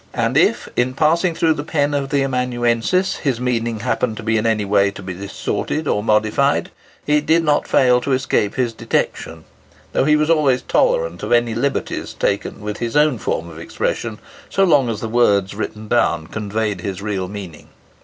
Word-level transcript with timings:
And 0.15 0.35
if, 0.35 0.67
in 0.75 0.95
passing 0.95 1.35
through 1.35 1.53
the 1.53 1.63
pen 1.63 1.93
of 1.93 2.09
the 2.09 2.23
amanuensis, 2.23 3.17
his 3.17 3.39
meaning 3.39 3.81
happened 3.81 4.19
in 4.19 4.47
any 4.47 4.65
way 4.65 4.89
to 4.89 5.03
be 5.03 5.13
distorted 5.13 5.87
or 5.87 6.03
modified, 6.03 6.71
it 7.05 7.27
did 7.27 7.43
not 7.43 7.67
fail 7.67 8.01
to 8.01 8.13
escape 8.13 8.55
his 8.55 8.73
detection, 8.73 9.45
though 9.93 10.05
he 10.05 10.15
was 10.15 10.31
always 10.31 10.63
tolerant 10.63 11.21
of 11.21 11.31
any 11.31 11.53
liberties 11.53 12.15
taken 12.15 12.61
with 12.61 12.77
his 12.77 12.95
own 12.95 13.19
form 13.19 13.47
of 13.47 13.59
expression, 13.59 14.17
so 14.49 14.63
long 14.63 14.89
as 14.89 15.01
the 15.01 15.07
words 15.07 15.53
written 15.53 15.87
down 15.87 16.25
conveyed 16.25 16.81
his 16.81 17.03
real 17.03 17.27
meaning. 17.27 17.67